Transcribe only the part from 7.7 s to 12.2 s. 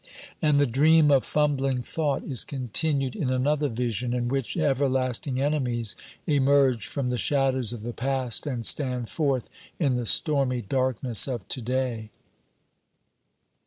of the past and stand forth in the stormy darkness of to day.